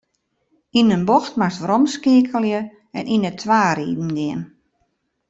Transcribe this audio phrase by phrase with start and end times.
[0.79, 2.59] Yn in bocht moatst weromskeakelje
[2.97, 4.41] en yn de twa riden gean.